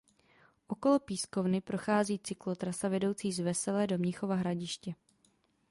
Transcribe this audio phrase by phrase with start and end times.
[0.67, 4.93] Okolo pískovny prochází cyklotrasa vedoucí z Veselé do Mnichova Hradiště.